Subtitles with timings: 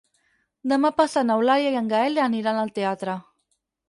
[0.71, 3.15] Demà passat n'Eulàlia i en Gaël aniran al teatre.